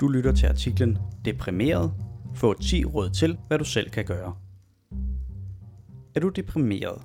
Du 0.00 0.08
lytter 0.08 0.32
til 0.32 0.46
artiklen 0.46 0.98
Deprimeret. 1.24 1.92
Få 2.34 2.54
10 2.54 2.84
råd 2.84 3.10
til, 3.10 3.38
hvad 3.48 3.58
du 3.58 3.64
selv 3.64 3.90
kan 3.90 4.04
gøre. 4.04 4.36
Er 6.14 6.20
du 6.20 6.28
deprimeret? 6.28 7.02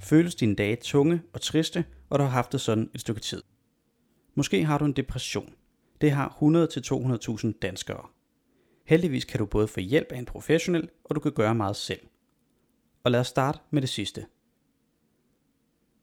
Føles 0.00 0.34
dine 0.34 0.54
dage 0.54 0.76
tunge 0.76 1.22
og 1.32 1.40
triste, 1.40 1.84
og 2.10 2.18
du 2.18 2.24
har 2.24 2.30
haft 2.30 2.52
det 2.52 2.60
sådan 2.60 2.90
et 2.94 3.00
stykke 3.00 3.20
tid. 3.20 3.42
Måske 4.34 4.64
har 4.64 4.78
du 4.78 4.84
en 4.84 4.92
depression. 4.92 5.52
Det 6.00 6.10
har 6.10 6.38
100-200.000 7.46 7.58
danskere. 7.62 8.06
Heldigvis 8.86 9.24
kan 9.24 9.38
du 9.38 9.46
både 9.46 9.68
få 9.68 9.80
hjælp 9.80 10.12
af 10.12 10.18
en 10.18 10.26
professionel, 10.26 10.88
og 11.04 11.14
du 11.14 11.20
kan 11.20 11.32
gøre 11.32 11.54
meget 11.54 11.76
selv. 11.76 12.00
Og 13.04 13.10
lad 13.10 13.20
os 13.20 13.26
starte 13.26 13.58
med 13.70 13.82
det 13.82 13.90
sidste. 13.90 14.26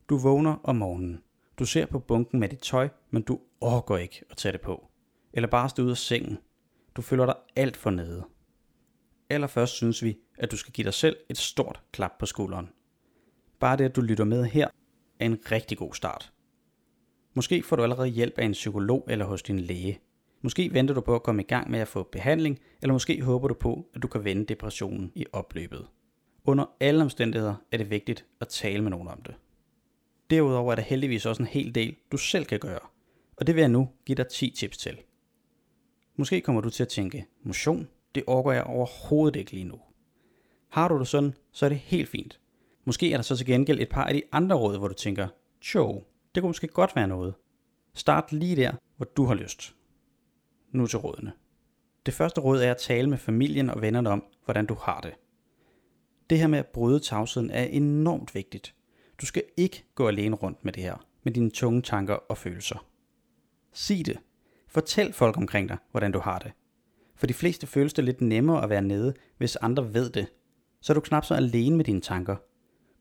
Du 0.09 0.17
vågner 0.17 0.55
om 0.63 0.75
morgenen. 0.75 1.23
Du 1.59 1.65
ser 1.65 1.85
på 1.85 1.99
bunken 1.99 2.39
med 2.39 2.49
dit 2.49 2.59
tøj, 2.59 2.89
men 3.11 3.21
du 3.21 3.39
overgår 3.61 3.97
ikke 3.97 4.23
at 4.29 4.37
tage 4.37 4.53
det 4.53 4.61
på. 4.61 4.89
Eller 5.35 5.47
bare 5.47 5.69
stå 5.69 5.83
ud 5.83 5.91
af 5.91 5.97
sengen. 5.97 6.37
Du 6.95 7.01
føler 7.01 7.25
dig 7.25 7.35
alt 7.55 7.77
for 7.77 7.89
nede. 7.89 8.23
Allerførst 9.29 9.73
synes 9.73 10.03
vi, 10.03 10.17
at 10.37 10.51
du 10.51 10.57
skal 10.57 10.73
give 10.73 10.85
dig 10.85 10.93
selv 10.93 11.17
et 11.29 11.37
stort 11.37 11.81
klap 11.91 12.11
på 12.19 12.25
skulderen. 12.25 12.69
Bare 13.59 13.77
det, 13.77 13.85
at 13.85 13.95
du 13.95 14.01
lytter 14.01 14.23
med 14.23 14.45
her, 14.45 14.67
er 15.19 15.25
en 15.25 15.37
rigtig 15.51 15.77
god 15.77 15.93
start. 15.93 16.33
Måske 17.33 17.63
får 17.63 17.75
du 17.75 17.83
allerede 17.83 18.07
hjælp 18.07 18.37
af 18.37 18.45
en 18.45 18.51
psykolog 18.51 19.05
eller 19.09 19.25
hos 19.25 19.43
din 19.43 19.59
læge. 19.59 19.99
Måske 20.41 20.73
venter 20.73 20.93
du 20.93 21.01
på 21.01 21.15
at 21.15 21.23
komme 21.23 21.41
i 21.41 21.45
gang 21.45 21.71
med 21.71 21.79
at 21.79 21.87
få 21.87 22.03
behandling, 22.03 22.59
eller 22.81 22.93
måske 22.93 23.21
håber 23.21 23.47
du 23.47 23.53
på, 23.53 23.89
at 23.93 24.01
du 24.01 24.07
kan 24.07 24.23
vende 24.23 24.45
depressionen 24.45 25.11
i 25.15 25.25
opløbet. 25.33 25.87
Under 26.43 26.65
alle 26.79 27.03
omstændigheder 27.03 27.55
er 27.71 27.77
det 27.77 27.89
vigtigt 27.89 28.25
at 28.41 28.47
tale 28.47 28.83
med 28.83 28.91
nogen 28.91 29.07
om 29.07 29.21
det. 29.21 29.35
Derudover 30.29 30.71
er 30.71 30.75
der 30.75 30.83
heldigvis 30.83 31.25
også 31.25 31.43
en 31.43 31.47
hel 31.47 31.75
del, 31.75 31.95
du 32.11 32.17
selv 32.17 32.45
kan 32.45 32.59
gøre. 32.59 32.79
Og 33.37 33.47
det 33.47 33.55
vil 33.55 33.61
jeg 33.61 33.69
nu 33.69 33.89
give 34.05 34.15
dig 34.15 34.27
10 34.27 34.49
tips 34.49 34.77
til. 34.77 34.97
Måske 36.15 36.41
kommer 36.41 36.61
du 36.61 36.69
til 36.69 36.83
at 36.83 36.89
tænke, 36.89 37.25
motion, 37.43 37.87
det 38.15 38.23
overgår 38.27 38.51
jeg 38.51 38.63
overhovedet 38.63 39.39
ikke 39.39 39.51
lige 39.51 39.63
nu. 39.63 39.79
Har 40.69 40.87
du 40.87 40.99
det 40.99 41.07
sådan, 41.07 41.33
så 41.51 41.65
er 41.65 41.69
det 41.69 41.77
helt 41.77 42.09
fint. 42.09 42.39
Måske 42.85 43.11
er 43.11 43.17
der 43.17 43.21
så 43.21 43.37
til 43.37 43.45
gengæld 43.45 43.79
et 43.79 43.89
par 43.89 44.03
af 44.03 44.13
de 44.13 44.21
andre 44.31 44.55
råd, 44.55 44.77
hvor 44.77 44.87
du 44.87 44.93
tænker, 44.93 45.27
tjo, 45.61 46.03
det 46.35 46.41
kunne 46.41 46.49
måske 46.49 46.67
godt 46.67 46.95
være 46.95 47.07
noget. 47.07 47.33
Start 47.93 48.31
lige 48.31 48.55
der, 48.55 48.73
hvor 48.97 49.05
du 49.05 49.25
har 49.25 49.33
lyst. 49.33 49.75
Nu 50.71 50.87
til 50.87 50.99
rådene. 50.99 51.31
Det 52.05 52.13
første 52.13 52.41
råd 52.41 52.61
er 52.61 52.71
at 52.71 52.77
tale 52.77 53.09
med 53.09 53.17
familien 53.17 53.69
og 53.69 53.81
vennerne 53.81 54.09
om, 54.09 54.23
hvordan 54.45 54.65
du 54.65 54.73
har 54.73 55.01
det. 55.01 55.13
Det 56.29 56.39
her 56.39 56.47
med 56.47 56.59
at 56.59 56.67
bryde 56.67 56.99
tavsheden 56.99 57.49
er 57.49 57.63
enormt 57.63 58.35
vigtigt. 58.35 58.75
Du 59.21 59.25
skal 59.25 59.43
ikke 59.57 59.85
gå 59.95 60.07
alene 60.07 60.35
rundt 60.35 60.65
med 60.65 60.73
det 60.73 60.83
her, 60.83 61.05
med 61.23 61.33
dine 61.33 61.49
tunge 61.49 61.81
tanker 61.81 62.13
og 62.13 62.37
følelser. 62.37 62.85
Sig 63.73 64.05
det. 64.05 64.17
Fortæl 64.75 65.13
folk 65.13 65.37
omkring 65.37 65.69
dig, 65.69 65.77
hvordan 65.91 66.11
du 66.11 66.19
har 66.19 66.39
det. 66.39 66.51
For 67.15 67.27
de 67.27 67.33
fleste 67.33 67.67
føles 67.67 67.93
det 67.93 68.03
lidt 68.03 68.21
nemmere 68.21 68.63
at 68.63 68.69
være 68.69 68.81
nede, 68.81 69.13
hvis 69.37 69.55
andre 69.55 69.93
ved 69.93 70.09
det. 70.09 70.27
Så 70.81 70.93
er 70.93 70.95
du 70.95 71.01
knap 71.01 71.25
så 71.25 71.33
alene 71.33 71.77
med 71.77 71.85
dine 71.85 72.01
tanker. 72.01 72.35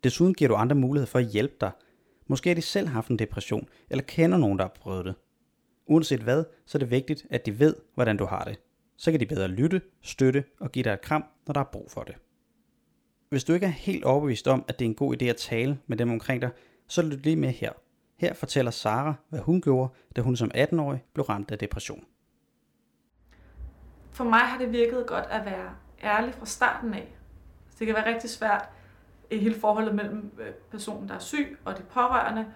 Desuden 0.05 0.35
giver 0.35 0.49
du 0.49 0.55
andre 0.55 0.77
mulighed 0.77 1.07
for 1.07 1.19
at 1.19 1.27
hjælpe 1.27 1.55
dig. 1.61 1.71
Måske 2.27 2.51
har 2.51 2.55
de 2.55 2.63
selv 2.63 2.89
haft 2.89 3.09
en 3.09 3.19
depression, 3.19 3.69
eller 3.91 4.05
kender 4.05 4.39
nogen, 4.39 4.59
der 4.59 4.65
har 4.65 4.77
prøvet 4.81 5.05
det. 5.05 5.15
Uanset 5.87 6.21
hvad, 6.21 6.45
så 6.67 6.79
er 6.79 6.81
det 6.81 6.91
vigtigt, 6.91 7.27
at 7.31 7.47
de 7.47 7.59
ved, 7.59 7.77
hvordan 7.95 8.17
du 8.17 8.25
har 8.25 8.45
det. 8.45 8.59
Så 8.97 9.11
kan 9.11 9.21
de 9.21 9.27
bedre 9.27 9.49
lytte, 9.49 9.81
støtte 10.03 10.45
og 10.61 10.73
give 10.73 10.83
dig 10.83 10.93
et 10.93 11.01
kram, 11.01 11.25
når 11.47 11.53
der 11.53 11.61
er 11.61 11.71
brug 11.73 11.91
for 11.91 12.03
det. 12.03 12.15
Hvis 13.29 13.45
du 13.45 13.53
ikke 13.53 13.67
er 13.67 13.71
helt 13.71 14.05
overbevist 14.05 14.49
om, 14.49 14.65
at 14.69 14.79
det 14.79 14.85
er 14.85 14.89
en 14.89 14.95
god 14.95 15.23
idé 15.23 15.25
at 15.25 15.37
tale 15.37 15.79
med 15.87 15.97
dem 15.97 16.11
omkring 16.11 16.43
dig, 16.43 16.51
så 16.89 17.03
lyt 17.03 17.25
lige 17.25 17.37
med 17.37 17.51
her. 17.51 17.73
Her 18.25 18.33
fortæller 18.35 18.71
Sara, 18.71 19.15
hvad 19.29 19.41
hun 19.41 19.61
gjorde, 19.61 19.93
da 20.17 20.21
hun 20.21 20.37
som 20.37 20.51
18-årig 20.55 21.05
blev 21.13 21.25
ramt 21.25 21.51
af 21.51 21.59
depression. 21.59 22.05
For 24.13 24.25
mig 24.25 24.39
har 24.39 24.59
det 24.59 24.73
virket 24.73 25.07
godt 25.07 25.25
at 25.31 25.45
være 25.45 25.71
ærlig 26.03 26.35
fra 26.35 26.47
starten 26.47 26.95
af. 26.95 27.17
Det 27.79 27.87
kan 27.87 27.97
være 27.97 28.15
rigtig 28.15 28.31
svært 28.31 28.69
i 29.31 29.39
hele 29.39 29.55
forholdet 29.61 29.95
mellem 29.95 30.33
øh, 30.39 30.53
personen, 30.71 31.09
der 31.09 31.15
er 31.15 31.19
syg, 31.19 31.59
og 31.65 31.79
de 31.79 31.83
pårørende. 31.83 32.47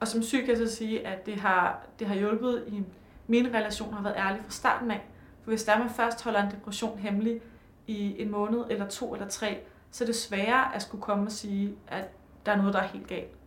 Og 0.00 0.08
som 0.08 0.22
syg 0.22 0.38
kan 0.38 0.48
jeg 0.48 0.68
så 0.68 0.76
sige, 0.76 1.06
at 1.06 1.26
det 1.26 1.36
har, 1.36 1.86
det 1.98 2.06
har 2.06 2.14
hjulpet 2.14 2.64
i 2.68 2.84
mine 3.26 3.58
relationer 3.58 3.98
at 3.98 4.04
være 4.04 4.16
ærlig 4.16 4.42
fra 4.42 4.50
starten 4.50 4.90
af. 4.90 5.06
For 5.42 5.50
hvis 5.50 5.64
der 5.64 5.78
man 5.78 5.90
først 5.90 6.24
holder 6.24 6.42
en 6.42 6.50
depression 6.50 6.98
hemmelig 6.98 7.40
i 7.86 8.22
en 8.22 8.30
måned, 8.30 8.64
eller 8.70 8.88
to, 8.88 9.14
eller 9.14 9.28
tre, 9.28 9.60
så 9.90 10.04
er 10.04 10.06
det 10.06 10.16
sværere 10.16 10.74
at 10.74 10.82
skulle 10.82 11.02
komme 11.02 11.26
og 11.26 11.32
sige, 11.32 11.74
at 11.88 12.08
der 12.46 12.52
er 12.52 12.56
noget, 12.56 12.74
der 12.74 12.80
er 12.80 12.86
helt 12.86 13.06
galt. 13.06 13.38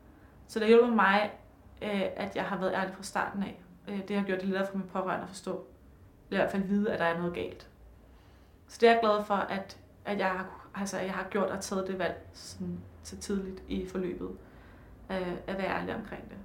Så 0.51 0.59
det 0.59 0.67
hjælper 0.67 0.87
mig, 0.87 1.31
øh, 1.81 2.01
at 2.15 2.35
jeg 2.35 2.45
har 2.45 2.57
været 2.57 2.73
ærlig 2.73 2.95
fra 2.95 3.03
starten 3.03 3.43
af. 3.43 3.61
Øh, 3.87 4.07
det 4.07 4.15
har 4.15 4.25
gjort 4.25 4.39
det 4.39 4.47
lettere 4.47 4.67
for 4.67 4.77
mine 4.77 4.89
pårørende 4.89 5.23
at 5.23 5.29
forstå. 5.29 5.65
I 6.31 6.35
hvert 6.35 6.51
fald 6.51 6.63
vide, 6.63 6.91
at 6.91 6.99
der 6.99 7.05
er 7.05 7.17
noget 7.17 7.33
galt. 7.33 7.69
Så 8.67 8.77
det 8.81 8.89
er 8.89 8.91
jeg 8.91 8.99
glad 9.01 9.23
for, 9.23 9.33
at, 9.33 9.77
at 10.05 10.19
jeg, 10.19 10.27
har, 10.27 10.69
altså, 10.75 10.99
jeg 10.99 11.13
har 11.13 11.27
gjort 11.29 11.49
og 11.49 11.61
taget 11.61 11.87
det 11.87 11.99
valg 11.99 12.29
sådan, 12.33 12.79
så 13.03 13.17
tidligt 13.17 13.63
i 13.67 13.87
forløbet. 13.87 14.29
Øh, 15.11 15.33
at 15.47 15.57
være 15.57 15.79
ærlig 15.79 15.95
omkring 15.95 16.29
det. 16.29 16.37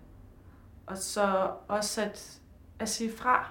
Og 0.86 0.98
så 0.98 1.50
også 1.68 2.02
at, 2.02 2.40
at 2.78 2.88
sige 2.88 3.12
fra. 3.12 3.50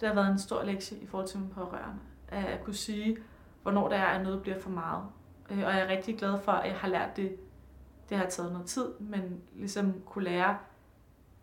Det 0.00 0.08
har 0.08 0.14
været 0.14 0.30
en 0.30 0.38
stor 0.38 0.62
lektie 0.62 0.98
i 0.98 1.06
forhold 1.06 1.28
til 1.28 1.38
mine 1.38 1.50
pårørende. 1.50 2.00
At 2.28 2.64
kunne 2.64 2.74
sige, 2.74 3.18
hvornår 3.62 3.88
der 3.88 3.96
er, 3.96 4.06
at 4.06 4.22
noget 4.22 4.42
bliver 4.42 4.58
for 4.58 4.70
meget. 4.70 5.04
Øh, 5.50 5.58
og 5.58 5.72
jeg 5.72 5.80
er 5.80 5.88
rigtig 5.88 6.18
glad 6.18 6.38
for, 6.38 6.52
at 6.52 6.68
jeg 6.68 6.78
har 6.78 6.88
lært 6.88 7.16
det 7.16 7.36
det 8.12 8.20
har 8.20 8.30
taget 8.30 8.52
noget 8.52 8.66
tid, 8.66 8.86
men 9.00 9.40
ligesom 9.54 10.02
kunne 10.06 10.24
lære 10.24 10.58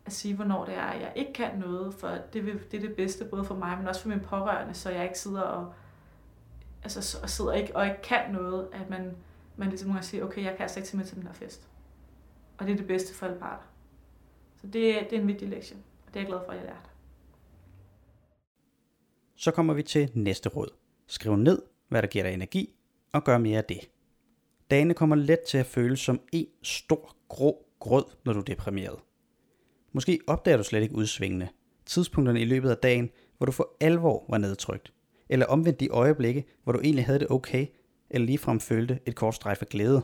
at 0.06 0.12
sige, 0.12 0.34
hvornår 0.34 0.64
det 0.64 0.74
er, 0.74 0.82
at 0.82 1.00
jeg 1.00 1.12
ikke 1.16 1.32
kan 1.32 1.58
noget, 1.58 1.94
for 1.94 2.18
det, 2.32 2.46
vil, 2.46 2.60
det 2.70 2.76
er 2.76 2.88
det 2.88 2.96
bedste 2.96 3.24
både 3.24 3.44
for 3.44 3.54
mig, 3.54 3.78
men 3.78 3.88
også 3.88 4.02
for 4.02 4.08
mine 4.08 4.20
pårørende, 4.20 4.74
så 4.74 4.90
jeg 4.90 5.04
ikke 5.04 5.18
sidder 5.18 5.42
og, 5.42 5.72
altså, 6.82 7.18
og 7.22 7.30
sidder 7.30 7.52
ikke, 7.52 7.76
og 7.76 7.86
ikke 7.86 8.02
kan 8.02 8.32
noget, 8.32 8.68
at 8.72 8.90
man, 8.90 9.16
man 9.56 9.68
ligesom 9.68 9.92
kan 9.92 10.02
sige, 10.02 10.24
okay, 10.24 10.44
jeg 10.44 10.52
kan 10.52 10.62
altså 10.62 10.80
ikke 10.80 11.04
til 11.04 11.16
den 11.16 11.26
her 11.26 11.32
fest. 11.32 11.68
Og 12.58 12.66
det 12.66 12.72
er 12.72 12.76
det 12.76 12.86
bedste 12.86 13.14
for 13.14 13.26
alle 13.26 13.38
parter. 13.38 13.64
Så 14.56 14.66
det, 14.66 14.72
det 15.10 15.12
er 15.12 15.20
en 15.20 15.28
vigtig 15.28 15.48
lektie, 15.48 15.76
og 16.06 16.14
det 16.14 16.16
er 16.16 16.20
jeg 16.20 16.28
glad 16.28 16.40
for, 16.44 16.52
at 16.52 16.58
jeg 16.58 16.66
lærte. 16.66 16.88
Så 19.36 19.50
kommer 19.50 19.74
vi 19.74 19.82
til 19.82 20.10
næste 20.14 20.48
råd. 20.48 20.68
Skriv 21.06 21.36
ned, 21.36 21.62
hvad 21.88 22.02
der 22.02 22.08
giver 22.08 22.24
dig 22.24 22.34
energi, 22.34 22.74
og 23.12 23.24
gør 23.24 23.38
mere 23.38 23.58
af 23.58 23.64
det. 23.64 23.90
Dagene 24.70 24.94
kommer 24.94 25.16
let 25.16 25.40
til 25.40 25.58
at 25.58 25.66
føles 25.66 26.00
som 26.00 26.20
en 26.32 26.46
stor 26.62 27.16
grå 27.28 27.66
grød, 27.78 28.04
når 28.24 28.32
du 28.32 28.38
er 28.38 28.44
deprimeret. 28.44 28.98
Måske 29.92 30.18
opdager 30.26 30.56
du 30.56 30.62
slet 30.62 30.82
ikke 30.82 30.94
udsvingende. 30.94 31.48
Tidspunkterne 31.86 32.40
i 32.40 32.44
løbet 32.44 32.70
af 32.70 32.76
dagen, 32.76 33.10
hvor 33.38 33.46
du 33.46 33.52
for 33.52 33.76
alvor 33.80 34.26
var 34.28 34.38
nedtrykt. 34.38 34.92
Eller 35.28 35.46
omvendt 35.46 35.80
de 35.80 35.88
øjeblikke, 35.88 36.44
hvor 36.64 36.72
du 36.72 36.80
egentlig 36.80 37.06
havde 37.06 37.18
det 37.18 37.30
okay, 37.30 37.66
eller 38.10 38.26
ligefrem 38.26 38.60
følte 38.60 38.98
et 39.06 39.14
kort 39.14 39.34
strejf 39.34 39.62
af 39.62 39.68
glæde. 39.68 40.02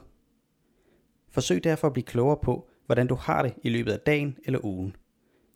Forsøg 1.30 1.64
derfor 1.64 1.86
at 1.86 1.92
blive 1.92 2.04
klogere 2.04 2.38
på, 2.42 2.68
hvordan 2.86 3.06
du 3.06 3.14
har 3.14 3.42
det 3.42 3.54
i 3.62 3.68
løbet 3.68 3.92
af 3.92 4.00
dagen 4.00 4.38
eller 4.44 4.64
ugen. 4.64 4.96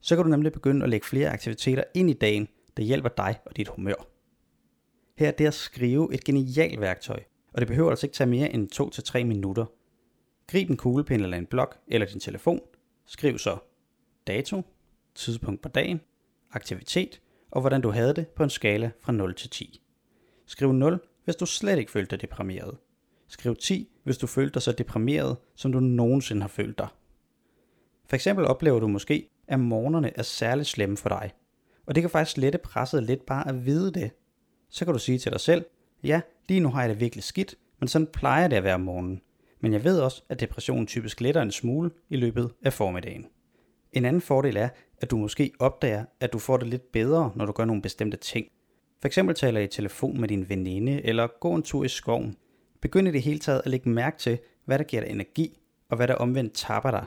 Så 0.01 0.17
kan 0.17 0.25
du 0.25 0.31
nemlig 0.31 0.53
begynde 0.53 0.83
at 0.83 0.91
lægge 0.91 1.07
flere 1.07 1.31
aktiviteter 1.31 1.85
ind 1.95 2.11
i 2.11 2.13
dagen, 2.13 2.49
der 2.77 2.83
hjælper 2.83 3.09
dig 3.09 3.39
og 3.47 3.57
dit 3.57 3.69
humør. 3.69 4.07
Her 5.17 5.29
er 5.29 5.33
det 5.33 5.47
at 5.47 5.55
skrive 5.55 6.15
et 6.15 6.25
genialt 6.25 6.81
værktøj, 6.81 7.23
og 7.53 7.61
det 7.61 7.69
behøver 7.69 7.91
altså 7.91 8.07
ikke 8.07 8.15
tage 8.15 8.31
mere 8.31 8.53
end 8.53 8.69
2-3 9.21 9.25
minutter. 9.25 9.67
Grib 10.47 10.71
en 10.71 10.77
kuglepen 10.77 11.21
eller 11.21 11.37
en 11.37 11.47
blok 11.47 11.79
eller 11.89 12.07
din 12.07 12.21
telefon. 12.21 12.61
Skriv 13.07 13.39
så 13.39 13.59
dato, 14.27 14.63
tidspunkt 15.15 15.63
på 15.63 15.69
dagen, 15.69 16.01
aktivitet 16.53 17.21
og 17.51 17.61
hvordan 17.61 17.81
du 17.81 17.91
havde 17.91 18.15
det 18.15 18.29
på 18.29 18.43
en 18.43 18.51
skala 18.51 18.91
fra 19.01 19.13
0 19.13 19.35
til 19.35 19.51
10. 19.51 19.83
Skriv 20.47 20.73
0, 20.73 21.01
hvis 21.25 21.37
du 21.37 21.47
slet 21.47 21.79
ikke 21.79 21.91
følte 21.91 22.11
dig 22.11 22.21
deprimeret. 22.21 22.77
Skriv 23.29 23.57
10, 23.57 23.91
hvis 24.05 24.19
du 24.19 24.27
følte 24.27 24.55
dig 24.55 24.63
så 24.63 24.73
deprimeret, 24.73 25.37
som 25.55 25.73
du 25.73 25.81
nogensinde 25.81 26.41
har 26.41 26.49
følt 26.49 26.79
dig. 26.79 26.89
For 28.07 28.15
eksempel 28.15 28.45
oplever 28.45 28.81
du 28.81 28.89
måske, 28.89 29.29
at 29.49 29.61
morgenerne 29.61 30.19
er 30.19 30.23
særligt 30.23 30.69
slemme 30.69 30.97
for 30.97 31.09
dig. 31.09 31.31
Og 31.87 31.95
det 31.95 32.03
kan 32.03 32.11
faktisk 32.11 32.37
lette 32.37 32.59
presset 32.59 33.03
lidt 33.03 33.27
bare 33.27 33.49
at 33.49 33.67
vide 33.67 33.93
det. 33.93 34.11
Så 34.69 34.85
kan 34.85 34.95
du 34.95 34.99
sige 34.99 35.19
til 35.19 35.33
dig 35.33 35.41
selv, 35.41 35.65
ja, 36.03 36.21
Lige 36.51 36.61
nu 36.61 36.69
har 36.69 36.81
jeg 36.81 36.91
det 36.91 37.01
virkelig 37.01 37.25
skidt, 37.25 37.55
men 37.81 37.89
sådan 37.89 38.07
plejer 38.07 38.49
det 38.49 38.57
at 38.57 38.65
være 38.65 38.75
om 38.75 38.81
morgenen. 38.81 39.21
Men 39.61 39.73
jeg 39.73 39.85
ved 39.85 40.01
også, 40.01 40.23
at 40.29 40.41
depressionen 40.41 40.87
typisk 40.87 41.21
letter 41.21 41.43
en 41.43 41.51
smule 41.51 41.91
i 42.09 42.17
løbet 42.17 42.51
af 42.63 42.73
formiddagen. 42.73 43.27
En 43.93 44.05
anden 44.05 44.23
fordel 44.23 44.57
er, 44.57 44.69
at 44.99 45.11
du 45.11 45.17
måske 45.17 45.53
opdager, 45.59 46.05
at 46.21 46.33
du 46.33 46.39
får 46.39 46.57
det 46.57 46.69
lidt 46.69 46.93
bedre, 46.93 47.33
når 47.37 47.47
du 47.47 47.53
gør 47.53 47.65
nogle 47.65 47.83
bestemte 47.83 48.17
ting. 48.17 48.47
For 49.01 49.07
eksempel 49.07 49.35
taler 49.35 49.61
i 49.61 49.67
telefon 49.67 50.21
med 50.21 50.29
din 50.29 50.49
veninde, 50.49 51.05
eller 51.05 51.29
gå 51.41 51.55
en 51.55 51.63
tur 51.63 51.85
i 51.85 51.89
skoven. 51.89 52.37
Begynd 52.81 53.09
i 53.09 53.11
det 53.11 53.23
hele 53.23 53.39
taget 53.39 53.63
at 53.65 53.71
lægge 53.71 53.91
mærke 53.91 54.19
til, 54.19 54.39
hvad 54.65 54.79
der 54.79 54.85
giver 54.85 55.03
dig 55.03 55.11
energi, 55.11 55.59
og 55.89 55.97
hvad 55.97 56.09
der 56.09 56.15
omvendt 56.15 56.53
tapper 56.55 56.91
dig. 56.91 57.05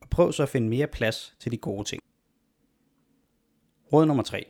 Og 0.00 0.08
prøv 0.10 0.32
så 0.32 0.42
at 0.42 0.48
finde 0.48 0.68
mere 0.68 0.86
plads 0.86 1.36
til 1.40 1.52
de 1.52 1.56
gode 1.56 1.84
ting. 1.84 2.02
Råd 3.92 4.06
nummer 4.06 4.22
3. 4.22 4.46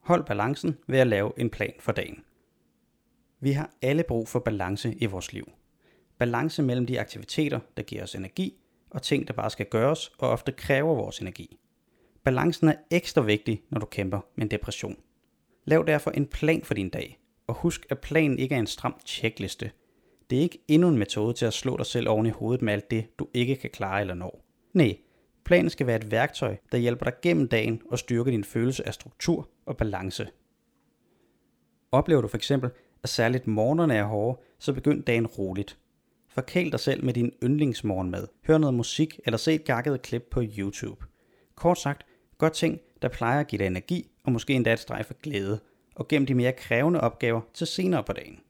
Hold 0.00 0.24
balancen 0.24 0.76
ved 0.86 0.98
at 0.98 1.06
lave 1.06 1.32
en 1.36 1.50
plan 1.50 1.72
for 1.78 1.92
dagen. 1.92 2.24
Vi 3.40 3.52
har 3.52 3.70
alle 3.82 4.02
brug 4.02 4.28
for 4.28 4.38
balance 4.38 4.94
i 4.94 5.06
vores 5.06 5.32
liv. 5.32 5.52
Balance 6.18 6.62
mellem 6.62 6.86
de 6.86 7.00
aktiviteter, 7.00 7.60
der 7.76 7.82
giver 7.82 8.02
os 8.02 8.14
energi, 8.14 8.60
og 8.90 9.02
ting, 9.02 9.28
der 9.28 9.34
bare 9.34 9.50
skal 9.50 9.66
gøres 9.66 10.08
og 10.18 10.30
ofte 10.30 10.52
kræver 10.52 10.94
vores 10.94 11.18
energi. 11.18 11.58
Balancen 12.24 12.68
er 12.68 12.74
ekstra 12.90 13.20
vigtig, 13.20 13.62
når 13.70 13.78
du 13.78 13.86
kæmper 13.86 14.20
med 14.34 14.44
en 14.44 14.50
depression. 14.50 14.96
Lav 15.64 15.84
derfor 15.86 16.10
en 16.10 16.26
plan 16.26 16.62
for 16.62 16.74
din 16.74 16.88
dag, 16.88 17.18
og 17.46 17.54
husk, 17.54 17.86
at 17.90 17.98
planen 17.98 18.38
ikke 18.38 18.54
er 18.54 18.58
en 18.58 18.66
stram 18.66 19.00
tjekliste. 19.04 19.70
Det 20.30 20.38
er 20.38 20.42
ikke 20.42 20.64
endnu 20.68 20.88
en 20.88 20.98
metode 20.98 21.34
til 21.34 21.46
at 21.46 21.52
slå 21.52 21.76
dig 21.76 21.86
selv 21.86 22.08
oven 22.08 22.26
i 22.26 22.30
hovedet 22.30 22.62
med 22.62 22.72
alt 22.72 22.90
det, 22.90 23.18
du 23.18 23.28
ikke 23.34 23.56
kan 23.56 23.70
klare 23.70 24.00
eller 24.00 24.14
nå. 24.14 24.42
Nej, 24.72 24.96
planen 25.44 25.70
skal 25.70 25.86
være 25.86 25.96
et 25.96 26.10
værktøj, 26.10 26.56
der 26.72 26.78
hjælper 26.78 27.04
dig 27.04 27.14
gennem 27.22 27.48
dagen 27.48 27.82
og 27.90 27.98
styrker 27.98 28.30
din 28.30 28.44
følelse 28.44 28.86
af 28.86 28.94
struktur 28.94 29.48
og 29.66 29.76
balance. 29.76 30.28
Oplever 31.92 32.20
du 32.20 32.28
for 32.28 32.36
eksempel, 32.36 32.70
og 33.02 33.08
særligt 33.08 33.46
morgenerne 33.46 33.94
er 33.94 34.04
hårde, 34.04 34.40
så 34.58 34.72
begynd 34.72 35.02
dagen 35.02 35.26
roligt. 35.26 35.78
Forkæl 36.28 36.72
dig 36.72 36.80
selv 36.80 37.04
med 37.04 37.14
din 37.14 37.32
yndlingsmorgenmad. 37.42 38.26
Hør 38.46 38.58
noget 38.58 38.74
musik 38.74 39.20
eller 39.24 39.38
se 39.38 39.54
et 39.54 39.64
gakket 39.64 40.02
klip 40.02 40.22
på 40.30 40.42
YouTube. 40.58 41.04
Kort 41.54 41.78
sagt, 41.78 42.06
gør 42.38 42.48
ting, 42.48 42.80
der 43.02 43.08
plejer 43.08 43.40
at 43.40 43.46
give 43.46 43.58
dig 43.58 43.66
energi 43.66 44.10
og 44.24 44.32
måske 44.32 44.52
endda 44.52 44.72
et 44.72 44.78
streg 44.78 45.06
for 45.06 45.14
glæde, 45.22 45.60
og 45.94 46.08
gem 46.08 46.26
de 46.26 46.34
mere 46.34 46.52
krævende 46.52 47.00
opgaver 47.00 47.40
til 47.54 47.66
senere 47.66 48.04
på 48.04 48.12
dagen. 48.12 48.40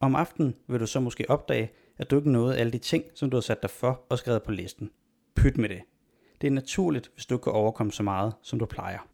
Om 0.00 0.14
aftenen 0.14 0.54
vil 0.68 0.80
du 0.80 0.86
så 0.86 1.00
måske 1.00 1.30
opdage, 1.30 1.72
at 1.98 2.10
du 2.10 2.16
ikke 2.16 2.32
nåede 2.32 2.56
alle 2.56 2.72
de 2.72 2.78
ting, 2.78 3.04
som 3.14 3.30
du 3.30 3.36
har 3.36 3.42
sat 3.42 3.62
dig 3.62 3.70
for 3.70 4.06
og 4.08 4.18
skrevet 4.18 4.42
på 4.42 4.52
listen. 4.52 4.90
Pyt 5.36 5.58
med 5.58 5.68
det. 5.68 5.82
Det 6.40 6.46
er 6.46 6.50
naturligt, 6.50 7.10
hvis 7.14 7.26
du 7.26 7.38
kan 7.38 7.52
overkomme 7.52 7.92
så 7.92 8.02
meget, 8.02 8.34
som 8.42 8.58
du 8.58 8.66
plejer. 8.66 9.08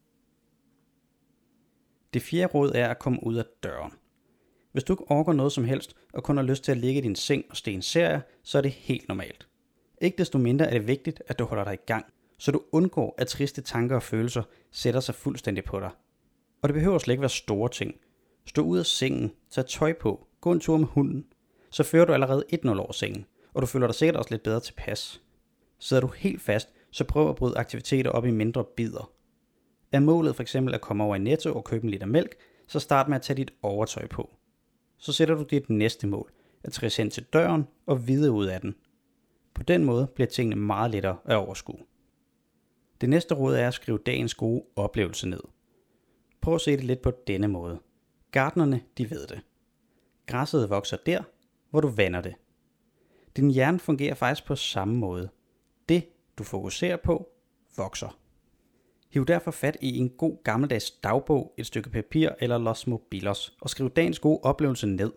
Det 2.15 2.23
fjerde 2.23 2.53
råd 2.53 2.73
er 2.75 2.89
at 2.89 2.99
komme 2.99 3.27
ud 3.27 3.35
af 3.35 3.45
døren. 3.63 3.93
Hvis 4.73 4.85
du 4.85 4.93
ikke 4.93 5.11
orker 5.11 5.33
noget 5.33 5.53
som 5.53 5.65
helst, 5.65 5.97
og 6.13 6.23
kun 6.23 6.37
har 6.37 6.45
lyst 6.45 6.65
til 6.65 6.73
at 6.73 6.79
ligge 6.79 7.01
i 7.01 7.05
din 7.05 7.17
seng 7.17 7.45
og 7.51 7.57
stene 7.57 7.83
serie, 7.83 8.23
så 8.43 8.59
er 8.59 8.63
det 8.63 8.71
helt 8.71 9.09
normalt. 9.09 9.49
Ikke 10.01 10.19
desto 10.19 10.39
mindre 10.39 10.67
er 10.67 10.71
det 10.71 10.87
vigtigt, 10.87 11.23
at 11.27 11.39
du 11.39 11.45
holder 11.45 11.65
dig 11.65 11.75
i 11.75 11.87
gang, 11.87 12.07
så 12.39 12.53
du 12.53 12.63
undgår, 12.73 13.15
at 13.19 13.27
triste 13.27 13.63
tanker 13.63 13.97
og 13.97 14.03
følelser 14.03 14.43
sætter 14.71 15.01
sig 15.01 15.15
fuldstændig 15.15 15.65
på 15.65 15.81
dig. 15.81 15.91
Og 16.63 16.69
det 16.69 16.75
behøver 16.75 16.99
slet 16.99 17.13
ikke 17.13 17.21
være 17.21 17.31
store 17.31 17.69
ting. 17.69 17.95
Stå 18.47 18.63
ud 18.63 18.79
af 18.79 18.87
sengen, 18.87 19.33
tag 19.51 19.67
tøj 19.67 19.93
på, 19.93 20.27
gå 20.41 20.53
en 20.53 20.61
tur 20.61 20.77
med 20.77 20.87
hunden. 20.87 21.25
Så 21.71 21.83
fører 21.83 22.05
du 22.05 22.13
allerede 22.13 22.45
1-0 22.53 22.69
over 22.69 22.93
sengen, 22.93 23.27
og 23.55 23.63
du 23.63 23.67
føler 23.67 23.87
dig 23.87 23.95
sikkert 23.95 24.17
også 24.17 24.31
lidt 24.31 24.43
bedre 24.43 24.61
tilpas. 24.61 25.23
Sidder 25.79 26.01
du 26.01 26.07
helt 26.07 26.43
fast, 26.43 26.69
så 26.91 27.05
prøv 27.05 27.29
at 27.29 27.37
bryde 27.37 27.59
aktiviteter 27.59 28.11
op 28.11 28.27
i 28.27 28.31
mindre 28.31 28.65
bidder. 28.77 29.13
Er 29.93 30.01
målet 30.01 30.37
for 30.37 30.43
eksempel 30.43 30.75
at 30.75 30.81
komme 30.81 31.05
over 31.05 31.17
i 31.17 31.19
Netto 31.19 31.55
og 31.55 31.65
købe 31.65 31.85
en 31.85 31.91
liter 31.91 32.07
mælk, 32.07 32.37
så 32.69 32.81
start 32.81 33.09
med 33.09 33.17
at 33.17 33.23
tage 33.23 33.37
dit 33.37 33.53
overtøj 33.63 34.07
på. 34.07 34.31
Så 35.03 35.13
sætter 35.13 35.35
du 35.35 35.43
dit 35.43 35.71
næste 35.71 36.07
mål, 36.07 36.33
at 36.65 36.73
træde 36.73 36.93
hen 36.97 37.11
til 37.11 37.25
døren 37.25 37.69
og 37.87 38.09
videre 38.09 38.33
ud 38.33 38.47
af 38.47 38.61
den. 38.61 38.75
På 39.55 39.63
den 39.63 39.85
måde 39.85 40.07
bliver 40.07 40.29
tingene 40.29 40.57
meget 40.57 40.91
lettere 40.91 41.17
at 41.25 41.37
overskue. 41.37 41.79
Det 43.01 43.09
næste 43.09 43.35
råd 43.35 43.55
er 43.55 43.69
at 43.69 43.75
skrive 43.75 43.99
dagens 44.07 44.35
gode 44.35 44.65
oplevelse 44.77 45.29
ned. 45.29 45.41
Prøv 46.41 46.55
at 46.55 46.61
se 46.61 46.71
det 46.71 46.85
lidt 46.85 47.03
på 47.03 47.13
denne 47.27 47.49
måde. 47.49 47.81
Gartnerne, 48.31 48.81
de 48.99 49.11
ved 49.11 49.27
det. 49.27 49.41
Græsset 50.27 50.71
vokser 50.71 50.97
der, 51.07 51.23
hvor 51.71 51.81
du 51.81 51.89
vander 51.89 52.21
det. 52.21 52.35
Din 53.37 53.51
hjerne 53.51 53.79
fungerer 53.79 54.15
faktisk 54.15 54.47
på 54.47 54.57
samme 54.57 54.95
måde. 54.95 55.29
Det, 55.89 56.09
du 56.39 56.45
fokuserer 56.45 56.97
på, 56.97 57.29
vokser. 57.77 58.19
Hiv 59.13 59.27
derfor 59.27 59.51
fat 59.51 59.77
i 59.81 59.99
en 59.99 60.09
god 60.09 60.45
gammeldags 60.45 60.91
dagbog, 60.91 61.55
et 61.59 61.67
stykke 61.67 61.91
papir 61.91 62.31
eller 62.41 62.59
Los 62.59 62.87
Mobilos, 62.87 63.57
og 63.61 63.71
skriv 63.71 63.91
dagens 63.91 64.19
gode 64.19 64.41
oplevelse 64.43 64.87
ned. 64.87 65.13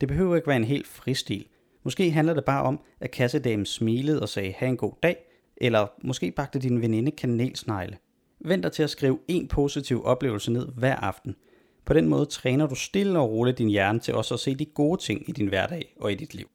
Det 0.00 0.08
behøver 0.08 0.36
ikke 0.36 0.48
være 0.48 0.56
en 0.56 0.64
helt 0.64 0.86
fristil. 0.86 1.46
Måske 1.82 2.10
handler 2.10 2.34
det 2.34 2.44
bare 2.44 2.62
om, 2.62 2.80
at 3.00 3.10
kassedamen 3.10 3.66
smilede 3.66 4.22
og 4.22 4.28
sagde, 4.28 4.52
have 4.52 4.68
en 4.68 4.76
god 4.76 4.92
dag, 5.02 5.16
eller 5.56 5.86
måske 6.04 6.30
bagte 6.30 6.58
din 6.58 6.80
veninde 6.80 7.10
kanelsnegle. 7.10 7.98
Vent 8.40 8.62
dig 8.62 8.72
til 8.72 8.82
at 8.82 8.90
skrive 8.90 9.18
en 9.28 9.48
positiv 9.48 10.04
oplevelse 10.04 10.52
ned 10.52 10.68
hver 10.68 10.96
aften. 10.96 11.36
På 11.84 11.92
den 11.92 12.08
måde 12.08 12.26
træner 12.26 12.66
du 12.66 12.74
stille 12.74 13.18
og 13.18 13.30
roligt 13.30 13.58
din 13.58 13.68
hjerne 13.68 13.98
til 13.98 14.14
også 14.14 14.34
at 14.34 14.40
se 14.40 14.54
de 14.54 14.64
gode 14.64 15.00
ting 15.00 15.28
i 15.28 15.32
din 15.32 15.48
hverdag 15.48 15.94
og 16.00 16.12
i 16.12 16.14
dit 16.14 16.34
liv. 16.34 16.50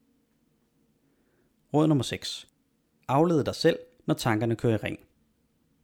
Råd 1.74 1.88
nummer 1.88 2.04
6. 2.04 2.48
Afled 3.08 3.44
dig 3.44 3.56
selv, 3.56 3.80
når 4.06 4.14
tankerne 4.14 4.56
kører 4.56 4.74
i 4.74 4.78
ring. 4.78 5.00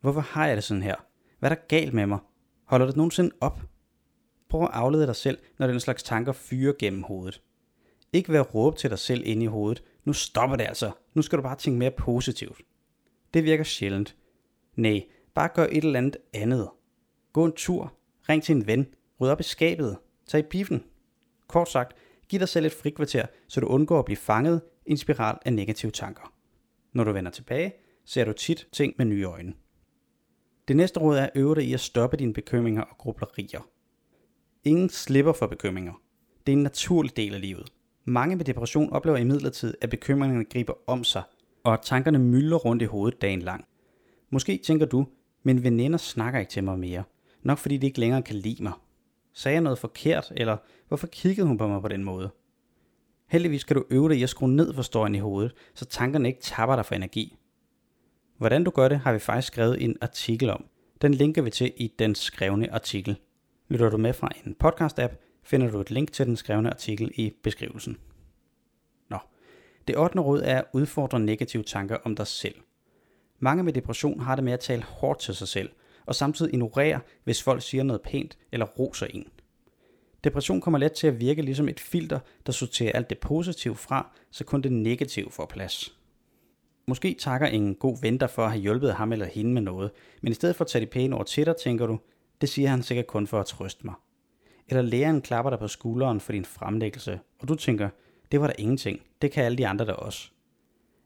Hvorfor 0.03 0.21
har 0.21 0.47
jeg 0.47 0.55
det 0.55 0.63
sådan 0.63 0.83
her? 0.83 0.95
Hvad 1.39 1.51
er 1.51 1.55
der 1.55 1.61
galt 1.67 1.93
med 1.93 2.05
mig? 2.05 2.19
Holder 2.65 2.85
det 2.85 2.95
nogensinde 2.95 3.31
op? 3.41 3.61
Prøv 4.49 4.63
at 4.63 4.69
aflede 4.71 5.07
dig 5.07 5.15
selv, 5.15 5.37
når 5.59 5.67
den 5.67 5.79
slags 5.79 6.03
tanker 6.03 6.31
fyrer 6.31 6.73
gennem 6.79 7.03
hovedet. 7.03 7.41
Ikke 8.13 8.31
ved 8.31 8.39
at 8.39 8.55
råbe 8.55 8.77
til 8.77 8.89
dig 8.89 8.99
selv 8.99 9.23
inde 9.25 9.43
i 9.43 9.47
hovedet. 9.47 9.83
Nu 10.03 10.13
stopper 10.13 10.55
det 10.55 10.63
altså. 10.63 10.91
Nu 11.13 11.21
skal 11.21 11.37
du 11.37 11.43
bare 11.43 11.55
tænke 11.55 11.79
mere 11.79 11.91
positivt. 11.91 12.61
Det 13.33 13.43
virker 13.43 13.63
sjældent. 13.63 14.15
Nej, 14.75 15.03
bare 15.33 15.49
gør 15.53 15.63
et 15.63 15.83
eller 15.83 15.97
andet 15.97 16.17
andet. 16.33 16.69
Gå 17.33 17.45
en 17.45 17.53
tur. 17.55 17.93
Ring 18.29 18.43
til 18.43 18.55
en 18.55 18.67
ven. 18.67 18.87
Ryd 19.21 19.29
op 19.29 19.39
i 19.39 19.43
skabet. 19.43 19.97
Tag 20.27 20.39
i 20.39 20.43
biffen. 20.43 20.83
Kort 21.47 21.69
sagt, 21.69 21.97
giv 22.29 22.39
dig 22.39 22.49
selv 22.49 22.65
et 22.65 22.73
frikvarter, 22.73 23.25
så 23.47 23.59
du 23.61 23.67
undgår 23.67 23.99
at 23.99 24.05
blive 24.05 24.17
fanget 24.17 24.61
i 24.85 24.91
en 24.91 24.97
spiral 24.97 25.37
af 25.45 25.53
negative 25.53 25.91
tanker. 25.91 26.33
Når 26.93 27.03
du 27.03 27.11
vender 27.11 27.31
tilbage, 27.31 27.73
ser 28.05 28.25
du 28.25 28.33
tit 28.33 28.67
ting 28.71 28.93
med 28.97 29.05
nye 29.05 29.23
øjne. 29.23 29.53
Det 30.67 30.75
næste 30.75 30.99
råd 30.99 31.17
er 31.17 31.23
at 31.23 31.31
øve 31.35 31.55
dig 31.55 31.63
i 31.63 31.73
at 31.73 31.79
stoppe 31.79 32.17
dine 32.17 32.33
bekymringer 32.33 32.81
og 32.81 32.97
grublerier. 32.97 33.67
Ingen 34.63 34.89
slipper 34.89 35.33
for 35.33 35.47
bekymringer. 35.47 35.93
Det 36.45 36.53
er 36.53 36.57
en 36.57 36.63
naturlig 36.63 37.17
del 37.17 37.33
af 37.33 37.41
livet. 37.41 37.69
Mange 38.05 38.35
med 38.35 38.45
depression 38.45 38.93
oplever 38.93 39.17
imidlertid, 39.17 39.73
at 39.81 39.89
bekymringerne 39.89 40.45
griber 40.45 40.73
om 40.87 41.03
sig, 41.03 41.23
og 41.63 41.73
at 41.73 41.79
tankerne 41.83 42.19
mylder 42.19 42.57
rundt 42.57 42.81
i 42.81 42.85
hovedet 42.85 43.21
dagen 43.21 43.41
lang. 43.41 43.65
Måske 44.29 44.57
tænker 44.57 44.85
du, 44.85 45.07
men 45.43 45.63
veninder 45.63 45.97
snakker 45.97 46.39
ikke 46.39 46.51
til 46.51 46.63
mig 46.63 46.79
mere. 46.79 47.03
Nok 47.41 47.57
fordi 47.57 47.77
de 47.77 47.85
ikke 47.85 47.99
længere 47.99 48.21
kan 48.21 48.35
lide 48.35 48.63
mig. 48.63 48.73
Sagde 49.33 49.53
jeg 49.53 49.61
noget 49.61 49.79
forkert, 49.79 50.31
eller 50.37 50.57
hvorfor 50.87 51.07
kiggede 51.07 51.47
hun 51.47 51.57
på 51.57 51.67
mig 51.67 51.81
på 51.81 51.87
den 51.87 52.03
måde? 52.03 52.29
Heldigvis 53.27 53.63
kan 53.63 53.75
du 53.75 53.85
øve 53.89 54.09
dig 54.09 54.17
i 54.17 54.23
at 54.23 54.29
skrue 54.29 54.49
ned 54.49 54.73
for 54.73 54.81
støjen 54.81 55.15
i 55.15 55.19
hovedet, 55.19 55.53
så 55.73 55.85
tankerne 55.85 56.27
ikke 56.27 56.41
tapper 56.41 56.75
dig 56.75 56.85
for 56.85 56.95
energi. 56.95 57.37
Hvordan 58.43 58.63
du 58.63 58.71
gør 58.71 58.87
det, 58.87 58.99
har 58.99 59.13
vi 59.13 59.19
faktisk 59.19 59.47
skrevet 59.47 59.83
en 59.83 59.97
artikel 60.01 60.49
om. 60.49 60.65
Den 61.01 61.13
linker 61.13 61.41
vi 61.41 61.49
til 61.49 61.73
i 61.77 61.93
den 61.99 62.15
skrevne 62.15 62.73
artikel. 62.73 63.19
Lytter 63.67 63.89
du 63.89 63.97
med 63.97 64.13
fra 64.13 64.29
en 64.45 64.55
podcast-app, 64.63 65.15
finder 65.43 65.71
du 65.71 65.79
et 65.79 65.91
link 65.91 66.11
til 66.11 66.25
den 66.25 66.35
skrevne 66.35 66.69
artikel 66.69 67.11
i 67.15 67.33
beskrivelsen. 67.43 67.97
Nå. 69.09 69.17
Det 69.87 69.97
8. 69.97 70.19
råd 70.19 70.41
er 70.41 70.57
at 70.57 70.65
udfordre 70.73 71.19
negative 71.19 71.63
tanker 71.63 71.97
om 72.03 72.15
dig 72.15 72.27
selv. 72.27 72.55
Mange 73.39 73.63
med 73.63 73.73
depression 73.73 74.19
har 74.19 74.35
det 74.35 74.43
med 74.43 74.53
at 74.53 74.59
tale 74.59 74.83
hårdt 74.83 75.19
til 75.19 75.35
sig 75.35 75.47
selv, 75.47 75.69
og 76.05 76.15
samtidig 76.15 76.53
ignorere, 76.53 76.99
hvis 77.23 77.43
folk 77.43 77.61
siger 77.61 77.83
noget 77.83 78.01
pænt 78.01 78.37
eller 78.51 78.65
roser 78.65 79.05
en. 79.05 79.27
Depression 80.23 80.61
kommer 80.61 80.79
let 80.79 80.91
til 80.91 81.07
at 81.07 81.19
virke 81.19 81.41
ligesom 81.41 81.69
et 81.69 81.79
filter, 81.79 82.19
der 82.45 82.51
sorterer 82.51 82.91
alt 82.91 83.09
det 83.09 83.19
positive 83.19 83.75
fra, 83.75 84.11
så 84.31 84.43
kun 84.43 84.61
det 84.61 84.71
negative 84.71 85.31
får 85.31 85.45
plads. 85.45 86.02
Måske 86.85 87.15
takker 87.19 87.47
en 87.47 87.75
god 87.75 88.01
ven 88.01 88.17
dig 88.17 88.29
for 88.29 88.43
at 88.43 88.51
have 88.51 88.61
hjulpet 88.61 88.93
ham 88.93 89.11
eller 89.11 89.25
hende 89.25 89.53
med 89.53 89.61
noget, 89.61 89.91
men 90.21 90.31
i 90.31 90.35
stedet 90.35 90.55
for 90.55 90.63
at 90.63 90.69
tage 90.69 90.85
de 90.85 90.91
pæne 90.91 91.15
ord 91.15 91.25
til 91.25 91.45
dig, 91.45 91.55
tænker 91.63 91.87
du, 91.87 91.99
det 92.41 92.49
siger 92.49 92.69
han 92.69 92.83
sikkert 92.83 93.07
kun 93.07 93.27
for 93.27 93.39
at 93.39 93.45
trøste 93.45 93.85
mig. 93.85 93.95
Eller 94.69 94.81
læreren 94.81 95.21
klapper 95.21 95.49
dig 95.49 95.59
på 95.59 95.67
skulderen 95.67 96.19
for 96.19 96.31
din 96.31 96.45
fremlæggelse, 96.45 97.19
og 97.39 97.47
du 97.47 97.55
tænker, 97.55 97.89
det 98.31 98.41
var 98.41 98.47
da 98.47 98.53
ingenting, 98.57 99.01
det 99.21 99.31
kan 99.31 99.43
alle 99.43 99.57
de 99.57 99.67
andre 99.67 99.85
der 99.85 99.93
også. 99.93 100.31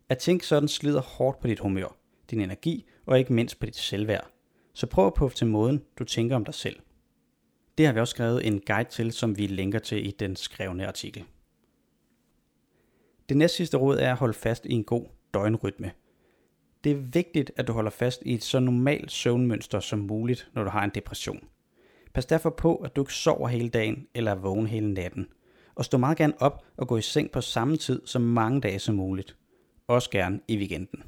At 0.10 0.18
tænke 0.18 0.48
sådan 0.48 0.70
slider 0.70 1.02
hårdt 1.02 1.40
på 1.40 1.48
dit 1.48 1.60
humør, 1.60 1.98
din 2.32 2.42
energi 2.42 2.86
og 3.06 3.20
ikke 3.20 3.34
mindst 3.34 3.60
på 3.60 3.66
dit 3.66 3.76
selvværd. 3.76 4.28
Så 4.74 4.88
prøv 4.88 5.08
at 5.08 5.14
puffe 5.14 5.38
til 5.38 5.48
måden, 5.48 5.84
du 6.00 6.04
tænker 6.04 6.36
om 6.36 6.46
dig 6.46 6.54
selv. 6.54 6.80
Det 7.78 7.86
har 7.86 7.94
vi 7.94 8.00
også 8.00 8.12
skrevet 8.12 8.48
en 8.48 8.62
guide 8.66 8.90
til, 8.90 9.12
som 9.12 9.38
vi 9.38 9.48
linker 9.48 9.80
til 9.80 10.08
i 10.08 10.12
den 10.12 10.36
skrevne 10.36 10.88
artikel. 10.88 11.24
Det 13.30 13.38
næstsidste 13.38 13.78
råd 13.78 13.98
er 13.98 14.12
at 14.12 14.18
holde 14.18 14.34
fast 14.34 14.66
i 14.66 14.74
en 14.74 14.84
god 14.84 15.06
døgnrytme. 15.34 15.92
Det 16.84 16.92
er 16.92 16.96
vigtigt, 16.96 17.52
at 17.56 17.68
du 17.68 17.74
holder 17.74 17.92
fast 17.92 18.22
i 18.26 18.34
et 18.34 18.44
så 18.44 18.60
normalt 18.60 19.12
søvnmønster 19.12 19.80
som 19.80 20.00
muligt, 20.00 20.50
når 20.54 20.64
du 20.64 20.70
har 20.70 20.84
en 20.84 20.92
depression. 20.96 21.48
Pas 22.14 22.26
derfor 22.26 22.50
på, 22.50 22.76
at 22.76 22.96
du 22.96 23.02
ikke 23.02 23.14
sover 23.14 23.48
hele 23.48 23.70
dagen 23.70 24.08
eller 24.14 24.32
er 24.32 24.36
vågen 24.36 24.68
hele 24.68 24.94
natten. 24.94 25.28
Og 25.76 25.86
stå 25.86 25.98
meget 25.98 26.18
gerne 26.18 26.42
op 26.42 26.66
og 26.78 26.88
gå 26.88 26.98
i 26.98 27.02
seng 27.02 27.32
på 27.32 27.42
samme 27.42 27.78
tid 27.78 28.02
så 28.06 28.20
mange 28.20 28.62
dage 28.62 28.80
som 28.80 28.96
muligt. 28.96 29.38
Også 29.88 30.10
gerne 30.10 30.40
i 30.48 30.58
weekenden. 30.58 31.04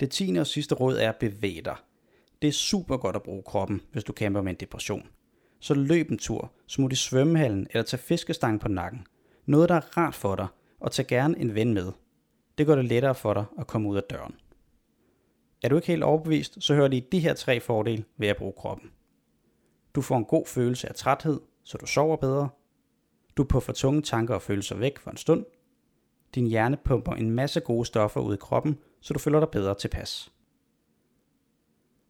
Det 0.00 0.10
tiende 0.10 0.40
og 0.40 0.46
sidste 0.46 0.74
råd 0.74 0.96
er 0.96 1.08
at 1.08 1.16
bevæge 1.16 1.62
dig. 1.62 1.76
Det 2.42 2.48
er 2.48 2.52
super 2.52 2.96
godt 2.96 3.16
at 3.16 3.22
bruge 3.22 3.42
kroppen, 3.42 3.80
hvis 3.92 4.04
du 4.04 4.12
kæmper 4.12 4.42
med 4.42 4.50
en 4.50 4.60
depression. 4.60 5.06
Så 5.60 5.74
løb 5.74 6.10
en 6.10 6.18
tur, 6.18 6.52
smut 6.66 6.92
i 6.92 6.96
svømmehallen 6.96 7.66
eller 7.70 7.82
tag 7.82 8.00
fiskestang 8.00 8.60
på 8.60 8.68
nakken. 8.68 9.06
Noget, 9.46 9.68
der 9.68 9.74
er 9.74 9.96
rart 9.96 10.14
for 10.14 10.36
dig, 10.36 10.46
og 10.80 10.92
tag 10.92 11.06
gerne 11.06 11.38
en 11.38 11.54
ven 11.54 11.74
med. 11.74 11.92
Det 12.58 12.66
gør 12.66 12.76
det 12.76 12.84
lettere 12.84 13.14
for 13.14 13.34
dig 13.34 13.44
at 13.58 13.66
komme 13.66 13.88
ud 13.88 13.96
af 13.96 14.02
døren. 14.02 14.34
Er 15.62 15.68
du 15.68 15.76
ikke 15.76 15.88
helt 15.88 16.02
overbevist, 16.02 16.62
så 16.62 16.74
hører 16.74 16.88
lige 16.88 17.06
de 17.12 17.18
her 17.18 17.34
tre 17.34 17.60
fordele 17.60 18.04
ved 18.16 18.28
at 18.28 18.36
bruge 18.36 18.52
kroppen. 18.56 18.90
Du 19.94 20.02
får 20.02 20.16
en 20.16 20.24
god 20.24 20.46
følelse 20.46 20.88
af 20.88 20.94
træthed, 20.94 21.40
så 21.64 21.78
du 21.78 21.86
sover 21.86 22.16
bedre. 22.16 22.48
Du 23.36 23.46
får 23.50 23.60
for 23.60 23.72
tunge 23.72 24.02
tanker 24.02 24.34
og 24.34 24.42
følelser 24.42 24.76
væk 24.76 24.98
for 24.98 25.10
en 25.10 25.16
stund. 25.16 25.44
Din 26.34 26.46
hjerne 26.46 26.76
pumper 26.84 27.12
en 27.12 27.30
masse 27.30 27.60
gode 27.60 27.84
stoffer 27.84 28.20
ud 28.20 28.34
i 28.34 28.38
kroppen, 28.40 28.78
så 29.00 29.14
du 29.14 29.18
føler 29.18 29.40
dig 29.40 29.48
bedre 29.48 29.74
tilpas. 29.74 30.32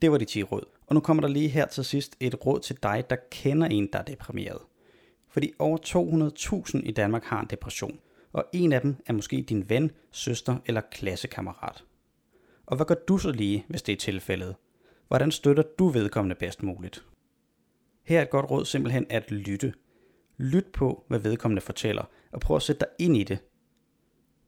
Det 0.03 0.13
var 0.13 0.19
de 0.19 0.25
10 0.25 0.43
råd. 0.43 0.65
Og 0.87 0.95
nu 0.95 1.01
kommer 1.01 1.21
der 1.21 1.29
lige 1.29 1.49
her 1.49 1.67
til 1.67 1.85
sidst 1.85 2.17
et 2.21 2.47
råd 2.47 2.61
til 2.61 2.77
dig, 2.83 3.05
der 3.11 3.17
kender 3.31 3.67
en, 3.67 3.89
der 3.93 3.99
er 3.99 4.03
deprimeret. 4.03 4.59
Fordi 5.29 5.53
over 5.59 5.79
200.000 6.69 6.81
i 6.89 6.91
Danmark 6.91 7.25
har 7.25 7.41
en 7.41 7.47
depression, 7.51 7.99
og 8.37 8.45
en 8.53 8.73
af 8.73 8.81
dem 8.81 8.97
er 9.07 9.13
måske 9.13 9.43
din 9.49 9.69
ven, 9.69 9.91
søster 10.11 10.57
eller 10.67 10.81
klassekammerat. 10.81 11.85
Og 12.67 12.77
hvad 12.77 12.87
gør 12.87 12.95
du 12.95 13.19
så 13.19 13.31
lige, 13.31 13.65
hvis 13.69 13.83
det 13.83 13.93
er 13.93 13.97
tilfældet? 13.97 14.57
Hvordan 15.09 15.31
støtter 15.31 15.63
du 15.79 15.89
vedkommende 15.89 16.35
bedst 16.35 16.63
muligt? 16.63 17.05
Her 18.03 18.19
er 18.19 18.23
et 18.23 18.31
godt 18.31 18.51
råd 18.51 18.65
simpelthen 18.65 19.07
at 19.11 19.31
lytte. 19.31 19.75
Lyt 20.37 20.67
på, 20.73 21.05
hvad 21.09 21.19
vedkommende 21.19 21.61
fortæller, 21.61 22.05
og 22.33 22.41
prøv 22.41 22.57
at 22.57 22.63
sætte 22.63 22.81
dig 22.81 22.89
ind 23.07 23.17
i 23.17 23.25
det. 23.25 23.39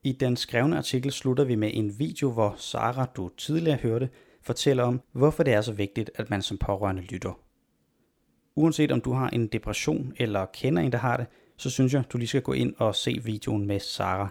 I 0.03 0.13
den 0.13 0.37
skrevne 0.37 0.77
artikel 0.77 1.13
slutter 1.13 1.45
vi 1.45 1.55
med 1.55 1.71
en 1.75 1.99
video, 1.99 2.33
hvor 2.33 2.55
Sara, 2.57 3.07
du 3.17 3.31
tidligere 3.37 3.79
hørte, 3.79 4.11
fortæller 4.43 4.83
om, 4.83 5.01
hvorfor 5.13 5.43
det 5.43 5.55
er 5.55 5.61
så 5.61 5.73
vigtigt, 5.73 6.11
at 6.15 6.31
man 6.31 6.43
som 6.43 6.59
pårørende 6.59 7.03
lytter. 7.03 7.41
Uanset 8.55 8.93
om 8.93 9.01
du 9.01 9.13
har 9.13 9.29
en 9.29 9.47
depression 9.47 10.13
eller 10.17 10.47
kender 10.47 10.83
en, 10.83 10.93
der 10.93 10.99
har 10.99 11.17
det, 11.17 11.27
så 11.59 11.71
synes 11.71 11.95
jeg, 11.95 12.05
du 12.13 12.19
lige 12.19 12.29
skal 12.29 12.43
gå 12.43 12.53
ind 12.53 12.75
og 12.79 12.95
se 12.95 13.21
videoen 13.25 13.67
med 13.67 13.81
Sara. 13.81 14.29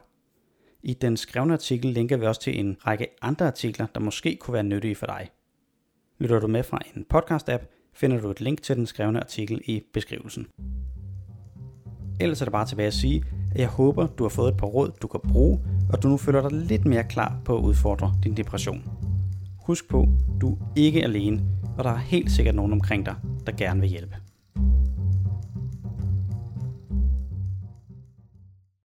I 0.84 0.93
den 0.93 1.17
skrevne 1.17 1.53
artikel 1.53 1.91
linker 1.91 2.17
vi 2.17 2.25
også 2.25 2.41
til 2.41 2.60
en 2.60 2.77
række 2.88 3.07
andre 3.22 3.48
artikler, 3.48 3.88
der 3.96 4.00
måske 4.00 4.36
kunne 4.36 4.53
være 4.53 4.63
nyttige 4.63 4.96
for 4.96 5.05
dig. 5.05 5.29
Lytter 6.19 6.39
du 6.39 6.48
med 6.48 6.63
fra 6.63 6.79
en 6.96 7.05
podcast-app, 7.13 7.91
finder 7.93 8.22
du 8.22 8.29
et 8.29 8.41
link 8.41 8.62
til 8.62 8.75
den 8.75 8.86
skrevne 8.86 9.19
artikel 9.19 9.62
i 9.65 9.84
beskrivelsen. 9.93 10.48
Ellers 12.19 12.41
er 12.41 12.46
det 12.46 12.51
bare 12.51 12.65
tilbage 12.65 12.88
at 12.88 12.93
sige, 12.93 13.24
at 13.51 13.60
jeg 13.60 13.67
håber, 13.67 14.07
du 14.07 14.24
har 14.24 14.29
fået 14.29 14.51
et 14.51 14.57
par 14.57 14.67
råd, 14.67 14.91
du 15.01 15.07
kan 15.07 15.19
bruge, 15.24 15.60
og 15.93 16.03
du 16.03 16.07
nu 16.07 16.17
føler 16.17 16.50
dig 16.50 16.60
lidt 16.60 16.86
mere 16.86 17.03
klar 17.03 17.41
på 17.46 17.57
at 17.57 17.62
udfordre 17.62 18.13
din 18.24 18.38
depression. 18.38 18.84
Husk 19.65 19.89
på, 19.89 20.07
du 20.41 20.53
er 20.53 20.57
ikke 20.75 21.03
alene, 21.03 21.41
og 21.77 21.84
der 21.84 21.89
er 21.89 21.98
helt 21.98 22.31
sikkert 22.31 22.55
nogen 22.55 22.74
omkring 22.74 23.05
dig, 23.05 23.15
der 23.46 23.51
gerne 23.51 23.79
vil 23.81 23.89
hjælpe. 23.89 24.26